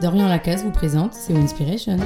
Dorian 0.00 0.28
Lacasse 0.28 0.62
vous 0.62 0.70
présente 0.70 1.14
C'est 1.14 1.34
Inspiration. 1.34 1.96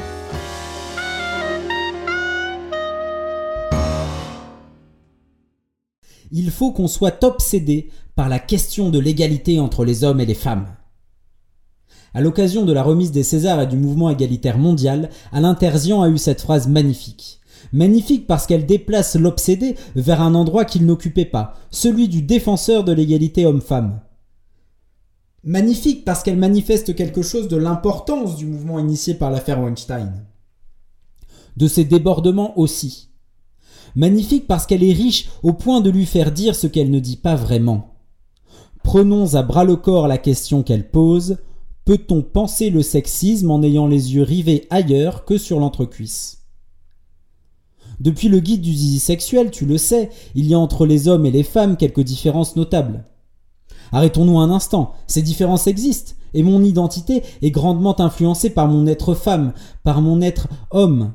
Il 6.31 6.53
faut 6.53 6.71
qu'on 6.71 6.87
soit 6.87 7.25
obsédé 7.25 7.91
par 8.15 8.29
la 8.29 8.39
question 8.39 8.91
de 8.91 9.01
l'égalité 9.01 9.59
entre 9.59 9.85
les 9.85 10.05
hommes 10.05 10.21
et 10.21 10.27
les 10.27 10.35
femmes. 10.35 10.69
À 12.15 12.21
l'occasion 12.21 12.65
de 12.65 12.73
la 12.73 12.85
remise 12.85 13.11
des 13.11 13.25
Césars 13.25 13.63
et 13.63 13.67
du 13.67 13.77
mouvement 13.77 14.11
égalitaire 14.11 14.59
mondial, 14.59 15.11
Alain 15.33 15.57
Terzian 15.57 16.01
a 16.01 16.09
eu 16.09 16.19
cette 16.19 16.43
phrase 16.43 16.69
magnifique. 16.69 17.41
Magnifique 17.73 18.29
parce 18.29 18.47
qu'elle 18.47 18.67
déplace 18.67 19.17
l'obsédé 19.17 19.75
vers 19.97 20.23
un 20.23 20.37
endroit 20.37 20.65
qu'il 20.65 20.87
n'occupait 20.87 21.25
pas, 21.25 21.55
celui 21.73 22.07
du 22.07 22.23
défenseur 22.23 22.85
de 22.85 22.93
l'égalité 22.93 23.47
homme-femme. 23.47 24.01
Magnifique 25.43 26.05
parce 26.05 26.23
qu'elle 26.23 26.37
manifeste 26.37 26.95
quelque 26.95 27.23
chose 27.23 27.49
de 27.49 27.57
l'importance 27.57 28.37
du 28.37 28.45
mouvement 28.47 28.79
initié 28.79 29.15
par 29.15 29.31
l'affaire 29.31 29.61
Weinstein. 29.61 30.27
De 31.57 31.67
ses 31.67 31.85
débordements 31.85 32.59
aussi. 32.59 33.09
Magnifique 33.97 34.47
parce 34.47 34.67
qu'elle 34.67 34.85
est 34.85 34.93
riche 34.93 35.31
au 35.43 35.55
point 35.55 35.81
de 35.81 35.91
lui 35.91 36.05
faire 36.05 36.31
dire 36.31 36.55
ce 36.55 36.67
qu'elle 36.67 36.91
ne 36.91 37.01
dit 37.01 37.17
pas 37.17 37.37
vraiment. 37.37 37.95
Prenons 38.83 39.35
à 39.35 39.43
bras 39.43 39.65
le 39.65 39.77
corps 39.77 40.09
la 40.09 40.19
question 40.19 40.63
qu'elle 40.63 40.91
pose. 40.91 41.39
Peut-on 41.87 42.23
penser 42.23 42.69
le 42.69 42.83
sexisme 42.83 43.51
en 43.51 43.63
ayant 43.63 43.87
les 43.87 44.15
yeux 44.15 44.23
rivés 44.23 44.67
ailleurs 44.69 45.25
que 45.25 45.39
sur 45.39 45.59
l'entrecuisse? 45.59 46.43
Depuis 47.99 48.29
le 48.29 48.41
guide 48.41 48.61
du 48.61 48.73
zizi 48.73 48.99
sexuel, 48.99 49.51
tu 49.51 49.67
le 49.67 49.79
sais, 49.79 50.11
il 50.35 50.47
y 50.47 50.55
a 50.55 50.59
entre 50.59 50.87
les 50.87 51.09
hommes 51.09 51.27
et 51.27 51.31
les 51.31 51.43
femmes 51.43 51.77
quelques 51.77 52.03
différences 52.03 52.57
notables. 52.57 53.05
Arrêtons-nous 53.93 54.39
un 54.39 54.51
instant, 54.51 54.95
ces 55.07 55.23
différences 55.23 55.67
existent, 55.67 56.15
et 56.35 56.43
mon 56.43 56.63
identité 56.63 57.23
est 57.43 57.51
grandement 57.51 58.01
influencée 58.01 58.51
par 58.51 58.69
mon 58.69 58.87
être 58.87 59.15
femme, 59.15 59.53
par 59.83 60.01
mon 60.01 60.21
être 60.21 60.49
homme. 60.71 61.13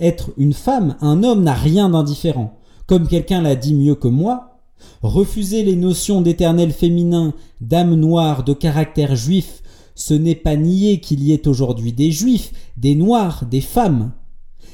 Être 0.00 0.30
une 0.36 0.52
femme, 0.52 0.96
un 1.00 1.22
homme 1.22 1.42
n'a 1.42 1.54
rien 1.54 1.88
d'indifférent. 1.88 2.58
Comme 2.86 3.08
quelqu'un 3.08 3.40
l'a 3.40 3.56
dit 3.56 3.74
mieux 3.74 3.94
que 3.94 4.08
moi, 4.08 4.60
refuser 5.02 5.62
les 5.62 5.76
notions 5.76 6.20
d'éternel 6.20 6.72
féminin, 6.72 7.34
d'âme 7.60 7.94
noire, 7.94 8.44
de 8.44 8.52
caractère 8.52 9.16
juif, 9.16 9.62
ce 9.94 10.14
n'est 10.14 10.34
pas 10.34 10.56
nier 10.56 11.00
qu'il 11.00 11.22
y 11.22 11.32
ait 11.32 11.48
aujourd'hui 11.48 11.92
des 11.92 12.12
juifs, 12.12 12.52
des 12.76 12.94
noirs, 12.94 13.46
des 13.50 13.62
femmes. 13.62 14.12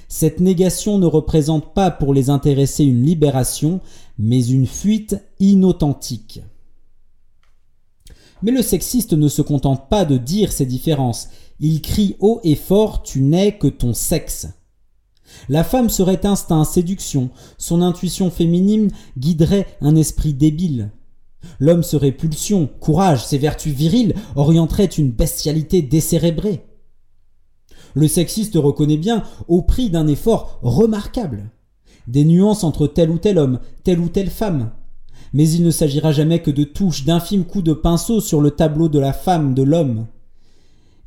Cette 0.08 0.40
négation 0.40 0.98
ne 0.98 1.06
représente 1.06 1.72
pas 1.72 1.90
pour 1.90 2.12
les 2.12 2.28
intéressés 2.28 2.84
une 2.84 3.04
libération, 3.04 3.80
mais 4.18 4.44
une 4.44 4.66
fuite 4.66 5.16
inauthentique. 5.38 6.42
Mais 8.42 8.50
le 8.50 8.62
sexiste 8.62 9.12
ne 9.12 9.28
se 9.28 9.42
contente 9.42 9.88
pas 9.88 10.04
de 10.04 10.16
dire 10.16 10.52
ces 10.52 10.66
différences, 10.66 11.28
il 11.60 11.80
crie 11.80 12.16
haut 12.20 12.40
et 12.42 12.56
fort 12.56 13.02
Tu 13.02 13.20
n'es 13.20 13.56
que 13.56 13.68
ton 13.68 13.94
sexe. 13.94 14.48
La 15.48 15.64
femme 15.64 15.88
serait 15.88 16.26
instinct, 16.26 16.64
séduction, 16.64 17.30
son 17.56 17.82
intuition 17.82 18.30
féminine 18.30 18.90
guiderait 19.16 19.66
un 19.80 19.96
esprit 19.96 20.34
débile. 20.34 20.90
L'homme 21.58 21.82
serait 21.82 22.12
pulsion, 22.12 22.68
courage, 22.80 23.24
ses 23.24 23.38
vertus 23.38 23.72
viriles 23.72 24.14
orienteraient 24.36 24.84
une 24.84 25.10
bestialité 25.10 25.82
décérébrée. 25.82 26.66
Le 27.94 28.08
sexiste 28.08 28.54
reconnaît 28.56 28.96
bien, 28.96 29.22
au 29.48 29.62
prix 29.62 29.90
d'un 29.90 30.06
effort 30.06 30.58
remarquable, 30.62 31.50
des 32.06 32.24
nuances 32.24 32.64
entre 32.64 32.86
tel 32.86 33.10
ou 33.10 33.18
tel 33.18 33.38
homme, 33.38 33.60
telle 33.84 34.00
ou 34.00 34.08
telle 34.08 34.30
femme, 34.30 34.72
mais 35.32 35.48
il 35.48 35.64
ne 35.64 35.70
s'agira 35.70 36.12
jamais 36.12 36.40
que 36.40 36.50
de 36.50 36.64
touches, 36.64 37.04
d'infimes 37.04 37.44
coups 37.44 37.64
de 37.64 37.72
pinceau 37.72 38.20
sur 38.20 38.40
le 38.40 38.50
tableau 38.50 38.88
de 38.88 38.98
la 38.98 39.12
femme, 39.12 39.54
de 39.54 39.62
l'homme. 39.62 40.06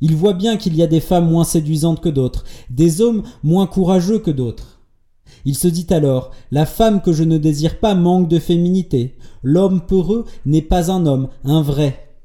Il 0.00 0.14
voit 0.14 0.34
bien 0.34 0.56
qu'il 0.56 0.76
y 0.76 0.82
a 0.82 0.86
des 0.86 1.00
femmes 1.00 1.30
moins 1.30 1.44
séduisantes 1.44 2.00
que 2.00 2.08
d'autres, 2.08 2.44
des 2.70 3.00
hommes 3.00 3.22
moins 3.42 3.66
courageux 3.66 4.18
que 4.18 4.30
d'autres. 4.30 4.80
Il 5.44 5.56
se 5.56 5.68
dit 5.68 5.86
alors 5.90 6.32
La 6.50 6.66
femme 6.66 7.00
que 7.00 7.12
je 7.12 7.24
ne 7.24 7.38
désire 7.38 7.78
pas 7.78 7.94
manque 7.94 8.28
de 8.28 8.38
féminité. 8.38 9.16
L'homme 9.42 9.80
peureux 9.86 10.24
n'est 10.44 10.62
pas 10.62 10.90
un 10.90 11.06
homme, 11.06 11.28
un 11.44 11.62
vrai. 11.62 12.16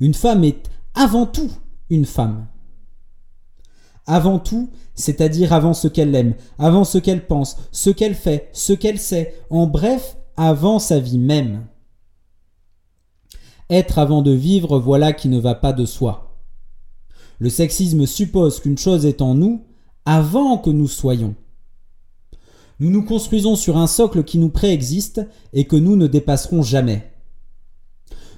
Une 0.00 0.14
femme 0.14 0.44
est 0.44 0.70
avant 0.94 1.26
tout 1.26 1.50
une 1.90 2.04
femme. 2.04 2.46
Avant 4.06 4.38
tout, 4.38 4.70
c'est-à-dire 4.94 5.52
avant 5.52 5.72
ce 5.72 5.88
qu'elle 5.88 6.14
aime, 6.14 6.34
avant 6.58 6.84
ce 6.84 6.98
qu'elle 6.98 7.26
pense, 7.26 7.56
ce 7.72 7.90
qu'elle 7.90 8.14
fait, 8.14 8.50
ce 8.52 8.72
qu'elle 8.72 8.98
sait, 8.98 9.34
en 9.48 9.66
bref, 9.66 10.18
avant 10.36 10.78
sa 10.78 10.98
vie 10.98 11.18
même. 11.18 11.66
Être 13.70 13.98
avant 13.98 14.22
de 14.22 14.32
vivre, 14.32 14.78
voilà 14.78 15.12
qui 15.12 15.28
ne 15.28 15.38
va 15.38 15.54
pas 15.54 15.72
de 15.72 15.86
soi. 15.86 16.38
Le 17.38 17.50
sexisme 17.50 18.06
suppose 18.06 18.60
qu'une 18.60 18.78
chose 18.78 19.06
est 19.06 19.22
en 19.22 19.34
nous 19.34 19.64
avant 20.04 20.58
que 20.58 20.70
nous 20.70 20.88
soyons. 20.88 21.34
Nous 22.80 22.90
nous 22.90 23.04
construisons 23.04 23.56
sur 23.56 23.76
un 23.76 23.86
socle 23.86 24.24
qui 24.24 24.38
nous 24.38 24.50
préexiste 24.50 25.26
et 25.52 25.66
que 25.66 25.76
nous 25.76 25.96
ne 25.96 26.06
dépasserons 26.06 26.62
jamais. 26.62 27.12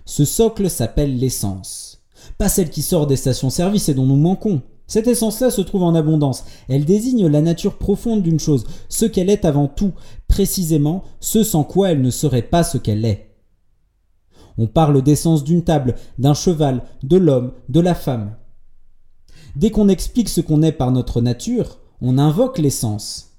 Ce 0.04 0.24
socle 0.24 0.70
s'appelle 0.70 1.18
l'essence. 1.18 2.02
Pas 2.38 2.48
celle 2.48 2.70
qui 2.70 2.82
sort 2.82 3.06
des 3.06 3.16
stations-service 3.16 3.88
et 3.88 3.94
dont 3.94 4.06
nous 4.06 4.16
manquons. 4.16 4.62
Cette 4.86 5.08
essence-là 5.08 5.50
se 5.50 5.60
trouve 5.60 5.82
en 5.82 5.94
abondance. 5.94 6.44
Elle 6.68 6.84
désigne 6.84 7.26
la 7.26 7.42
nature 7.42 7.76
profonde 7.76 8.22
d'une 8.22 8.38
chose, 8.38 8.66
ce 8.88 9.04
qu'elle 9.04 9.30
est 9.30 9.44
avant 9.44 9.66
tout, 9.66 9.92
précisément 10.28 11.02
ce 11.20 11.42
sans 11.42 11.64
quoi 11.64 11.90
elle 11.90 12.02
ne 12.02 12.10
serait 12.10 12.42
pas 12.42 12.62
ce 12.62 12.78
qu'elle 12.78 13.04
est. 13.04 13.34
On 14.58 14.66
parle 14.66 15.02
d'essence 15.02 15.44
d'une 15.44 15.64
table, 15.64 15.96
d'un 16.18 16.34
cheval, 16.34 16.82
de 17.02 17.16
l'homme, 17.16 17.52
de 17.68 17.80
la 17.80 17.94
femme. 17.94 18.36
Dès 19.54 19.70
qu'on 19.70 19.88
explique 19.88 20.28
ce 20.28 20.40
qu'on 20.40 20.62
est 20.62 20.72
par 20.72 20.92
notre 20.92 21.20
nature, 21.20 21.78
on 22.00 22.18
invoque 22.18 22.58
l'essence. 22.58 23.38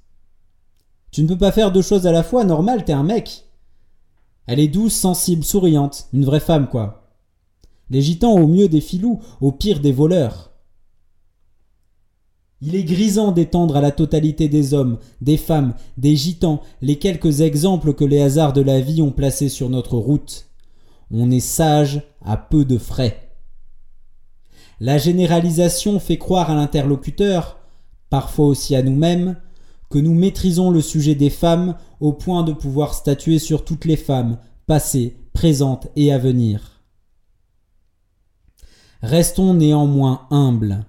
Tu 1.12 1.24
ne 1.24 1.28
peux 1.28 1.38
pas 1.38 1.52
faire 1.52 1.72
deux 1.72 1.82
choses 1.82 2.06
à 2.06 2.12
la 2.12 2.24
fois, 2.24 2.44
normal, 2.44 2.86
t'es 2.86 2.94
un 2.94 3.04
mec. 3.04 3.46
Elle 4.46 4.60
est 4.60 4.68
douce, 4.68 4.94
sensible, 4.94 5.44
souriante, 5.44 6.08
une 6.14 6.26
vraie 6.26 6.40
femme, 6.40 6.68
quoi. 6.70 7.10
Les 7.90 8.02
gitans 8.02 8.34
au 8.34 8.48
mieux 8.48 8.68
des 8.68 8.82
filous, 8.82 9.20
au 9.42 9.52
pire 9.52 9.80
des 9.80 9.92
voleurs. 9.92 10.52
Il 12.62 12.76
est 12.76 12.84
grisant 12.84 13.32
d'étendre 13.32 13.76
à 13.76 13.82
la 13.82 13.92
totalité 13.92 14.50
des 14.50 14.74
hommes, 14.74 14.98
des 15.22 15.38
femmes, 15.38 15.76
des 15.98 16.16
gitans 16.16 16.62
les 16.82 16.98
quelques 16.98 17.42
exemples 17.42 17.94
que 17.94 18.06
les 18.06 18.22
hasards 18.22 18.54
de 18.54 18.62
la 18.62 18.82
vie 18.82 19.02
ont 19.02 19.12
placés 19.12 19.50
sur 19.50 19.70
notre 19.70 19.98
route. 19.98 20.48
On 21.12 21.30
est 21.30 21.40
sage 21.40 22.02
à 22.26 22.36
peu 22.36 22.66
de 22.66 22.78
frais. 22.78 23.32
La 24.80 24.98
généralisation 24.98 26.00
fait 26.00 26.18
croire 26.18 26.50
à 26.50 26.56
l'interlocuteur, 26.56 27.58
parfois 28.10 28.48
aussi 28.48 28.76
à 28.76 28.82
nous-mêmes, 28.82 29.38
que 29.90 30.00
nous 30.00 30.14
maîtrisons 30.14 30.72
le 30.72 30.82
sujet 30.82 31.16
des 31.16 31.30
femmes 31.30 31.76
au 32.00 32.14
point 32.14 32.44
de 32.44 32.54
pouvoir 32.54 32.94
statuer 32.94 33.40
sur 33.40 33.64
toutes 33.66 33.86
les 33.86 33.96
femmes, 33.96 34.38
passées, 34.66 35.18
présentes 35.34 35.88
et 35.96 36.12
à 36.12 36.18
venir. 36.18 36.82
Restons 39.02 39.54
néanmoins 39.54 40.28
humbles. 40.32 40.86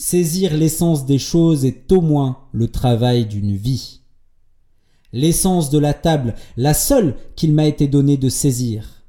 Saisir 0.00 0.56
l'essence 0.56 1.06
des 1.06 1.18
choses 1.18 1.64
est 1.64 1.90
au 1.90 2.00
moins 2.00 2.38
le 2.52 2.68
travail 2.68 3.26
d'une 3.26 3.56
vie. 3.56 4.02
L'essence 5.12 5.70
de 5.70 5.78
la 5.80 5.92
table, 5.92 6.36
la 6.56 6.72
seule 6.72 7.16
qu'il 7.34 7.52
m'a 7.52 7.66
été 7.66 7.88
donné 7.88 8.16
de 8.16 8.28
saisir, 8.28 9.02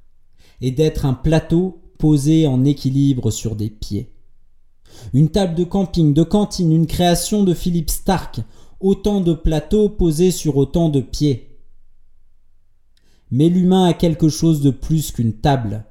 est 0.62 0.72
d'être 0.72 1.06
un 1.06 1.14
plateau 1.14 1.84
posé 2.00 2.48
en 2.48 2.66
équilibre 2.66 3.30
sur 3.30 3.56
des 3.56 3.70
pieds. 3.70 4.16
Une 5.14 5.30
table 5.30 5.54
de 5.54 5.64
camping, 5.64 6.16
de 6.16 6.24
cantine, 6.24 6.72
une 6.72 6.88
création 6.88 7.44
de 7.44 7.54
Philippe 7.54 7.92
Stark, 7.92 8.40
autant 8.80 9.22
de 9.22 9.34
plateaux 9.34 9.90
posés 9.90 10.32
sur 10.32 10.58
autant 10.58 10.90
de 10.90 11.02
pieds. 11.02 11.60
Mais 13.30 13.50
l'humain 13.50 13.86
a 13.86 13.94
quelque 13.94 14.30
chose 14.30 14.62
de 14.62 14.72
plus 14.72 15.12
qu'une 15.12 15.34
table. 15.34 15.86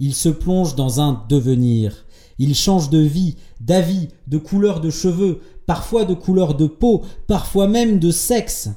Il 0.00 0.12
se 0.12 0.28
plonge 0.28 0.74
dans 0.74 1.00
un 1.00 1.24
devenir, 1.28 2.04
il 2.40 2.54
change 2.54 2.88
de 2.88 2.98
vie, 2.98 3.36
d'avis, 3.60 4.08
de 4.26 4.38
couleur 4.38 4.80
de 4.80 4.88
cheveux, 4.88 5.42
parfois 5.66 6.06
de 6.06 6.14
couleur 6.14 6.54
de 6.54 6.66
peau, 6.66 7.02
parfois 7.26 7.68
même 7.68 7.98
de 7.98 8.10
sexe. 8.10 8.70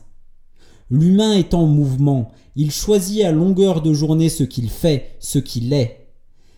L'humain 0.90 1.32
est 1.32 1.54
en 1.54 1.66
mouvement, 1.66 2.30
il 2.58 2.72
choisit 2.72 3.24
à 3.24 3.32
longueur 3.32 3.82
de 3.82 3.94
journée 3.94 4.28
ce 4.28 4.44
qu'il 4.44 4.70
fait, 4.70 5.16
ce 5.22 5.40
qu'il 5.40 5.72
est. 5.72 6.10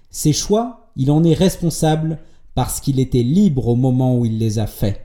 Ses 0.09 0.33
choix, 0.33 0.91
il 0.95 1.11
en 1.11 1.23
est 1.23 1.35
responsable 1.35 2.17
parce 2.55 2.79
qu'il 2.79 2.99
était 2.99 3.21
libre 3.21 3.67
au 3.67 3.75
moment 3.75 4.17
où 4.17 4.25
il 4.25 4.39
les 4.39 4.57
a 4.57 4.65
faits. 4.65 4.99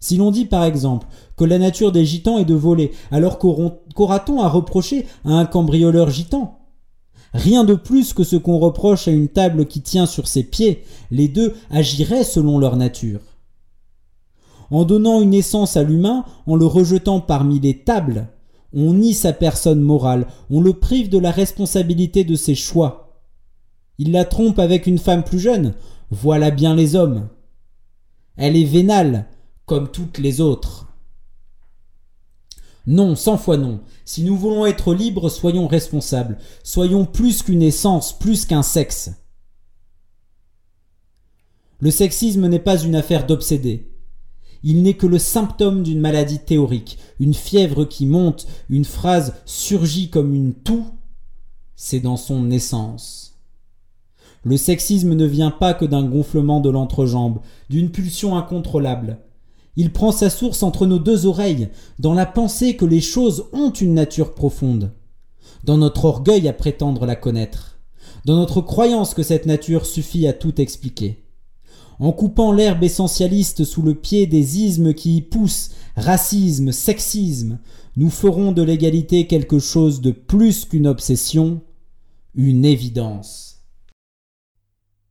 Si 0.00 0.18
l'on 0.18 0.30
dit 0.30 0.44
par 0.44 0.64
exemple 0.64 1.06
que 1.38 1.44
la 1.44 1.58
nature 1.58 1.92
des 1.92 2.04
gitans 2.04 2.36
est 2.36 2.44
de 2.44 2.52
voler, 2.52 2.92
alors 3.10 3.38
qu'aura-t-on 3.38 4.42
à 4.42 4.48
reprocher 4.50 5.06
à 5.24 5.30
un 5.30 5.46
cambrioleur 5.46 6.10
gitan? 6.10 6.58
Rien 7.34 7.64
de 7.64 7.74
plus 7.74 8.12
que 8.12 8.22
ce 8.22 8.36
qu'on 8.36 8.58
reproche 8.58 9.08
à 9.08 9.10
une 9.10 9.28
table 9.28 9.66
qui 9.66 9.82
tient 9.82 10.06
sur 10.06 10.28
ses 10.28 10.44
pieds, 10.44 10.84
les 11.10 11.26
deux 11.26 11.54
agiraient 11.68 12.22
selon 12.22 12.58
leur 12.60 12.76
nature. 12.76 13.20
En 14.70 14.84
donnant 14.84 15.20
une 15.20 15.34
essence 15.34 15.76
à 15.76 15.82
l'humain, 15.82 16.24
en 16.46 16.54
le 16.54 16.64
rejetant 16.64 17.20
parmi 17.20 17.58
les 17.58 17.80
tables, 17.80 18.28
on 18.72 18.94
nie 18.94 19.14
sa 19.14 19.32
personne 19.32 19.80
morale, 19.80 20.28
on 20.48 20.60
le 20.60 20.74
prive 20.74 21.08
de 21.08 21.18
la 21.18 21.32
responsabilité 21.32 22.22
de 22.22 22.36
ses 22.36 22.54
choix. 22.54 23.20
Il 23.98 24.12
la 24.12 24.24
trompe 24.24 24.60
avec 24.60 24.86
une 24.86 24.98
femme 24.98 25.24
plus 25.24 25.40
jeune. 25.40 25.74
Voilà 26.10 26.52
bien 26.52 26.76
les 26.76 26.94
hommes. 26.94 27.28
Elle 28.36 28.56
est 28.56 28.64
vénale, 28.64 29.26
comme 29.66 29.90
toutes 29.90 30.18
les 30.18 30.40
autres. 30.40 30.83
Non, 32.86 33.16
cent 33.16 33.38
fois 33.38 33.56
non. 33.56 33.80
Si 34.04 34.24
nous 34.24 34.36
voulons 34.36 34.66
être 34.66 34.92
libres, 34.92 35.30
soyons 35.30 35.66
responsables. 35.66 36.38
Soyons 36.62 37.06
plus 37.06 37.42
qu'une 37.42 37.62
essence, 37.62 38.18
plus 38.18 38.44
qu'un 38.44 38.62
sexe. 38.62 39.10
Le 41.80 41.90
sexisme 41.90 42.46
n'est 42.46 42.58
pas 42.58 42.82
une 42.82 42.94
affaire 42.94 43.26
d'obsédés. 43.26 43.90
Il 44.62 44.82
n'est 44.82 44.94
que 44.94 45.06
le 45.06 45.18
symptôme 45.18 45.82
d'une 45.82 46.00
maladie 46.00 46.38
théorique, 46.38 46.98
une 47.20 47.34
fièvre 47.34 47.84
qui 47.84 48.06
monte, 48.06 48.46
une 48.70 48.86
phrase 48.86 49.34
surgit 49.44 50.08
comme 50.08 50.34
une 50.34 50.54
toux. 50.54 50.86
C'est 51.76 52.00
dans 52.00 52.16
son 52.16 52.50
essence. 52.50 53.38
Le 54.42 54.56
sexisme 54.56 55.14
ne 55.14 55.26
vient 55.26 55.50
pas 55.50 55.74
que 55.74 55.84
d'un 55.84 56.04
gonflement 56.04 56.60
de 56.60 56.70
l'entrejambe, 56.70 57.40
d'une 57.68 57.90
pulsion 57.90 58.36
incontrôlable. 58.36 59.18
Il 59.76 59.92
prend 59.92 60.12
sa 60.12 60.30
source 60.30 60.62
entre 60.62 60.86
nos 60.86 60.98
deux 60.98 61.26
oreilles, 61.26 61.68
dans 61.98 62.14
la 62.14 62.26
pensée 62.26 62.76
que 62.76 62.84
les 62.84 63.00
choses 63.00 63.46
ont 63.52 63.70
une 63.70 63.94
nature 63.94 64.34
profonde, 64.34 64.92
dans 65.64 65.78
notre 65.78 66.04
orgueil 66.04 66.46
à 66.48 66.52
prétendre 66.52 67.06
la 67.06 67.16
connaître, 67.16 67.78
dans 68.24 68.36
notre 68.36 68.60
croyance 68.60 69.14
que 69.14 69.22
cette 69.22 69.46
nature 69.46 69.86
suffit 69.86 70.26
à 70.26 70.32
tout 70.32 70.60
expliquer. 70.60 71.24
En 71.98 72.12
coupant 72.12 72.52
l'herbe 72.52 72.82
essentialiste 72.82 73.64
sous 73.64 73.82
le 73.82 73.94
pied 73.94 74.26
des 74.26 74.58
ismes 74.58 74.94
qui 74.94 75.16
y 75.16 75.22
poussent, 75.22 75.70
racisme, 75.96 76.72
sexisme, 76.72 77.58
nous 77.96 78.10
ferons 78.10 78.52
de 78.52 78.62
l'égalité 78.62 79.26
quelque 79.26 79.58
chose 79.58 80.00
de 80.00 80.10
plus 80.10 80.64
qu'une 80.64 80.88
obsession, 80.88 81.62
une 82.34 82.64
évidence. 82.64 83.64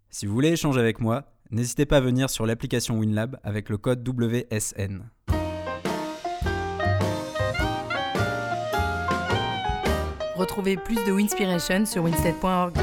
Si 0.10 0.26
vous 0.26 0.34
voulez 0.34 0.50
échanger 0.50 0.80
avec 0.80 1.00
moi, 1.00 1.33
n'hésitez 1.54 1.86
pas 1.86 1.98
à 1.98 2.02
venir 2.02 2.30
sur 2.30 2.46
l'application 2.46 3.00
WinLab 3.00 3.40
avec 3.44 3.70
le 3.70 3.78
code 3.78 4.08
WSN. 4.08 5.04
Retrouvez 10.36 10.78
plus 10.78 10.96
de 11.06 11.12
Winspiration 11.12 11.86
sur 11.86 12.04
winstead.org. 12.04 12.74